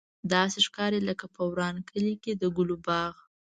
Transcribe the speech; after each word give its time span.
داسې 0.33 0.59
ښکاري 0.67 0.99
لکه 1.09 1.25
په 1.35 1.41
وران 1.49 1.75
کلي 1.89 2.15
کې 2.23 2.33
د 2.41 2.43
ګلو 2.57 2.75
باغ. 2.85 3.13